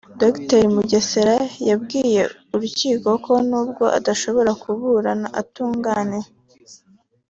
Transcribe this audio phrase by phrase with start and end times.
[0.21, 1.35] Dr Mugesera
[1.69, 2.21] yabwiye
[2.53, 6.27] urukiko ko nubwo adashobra kuburana atunganiwe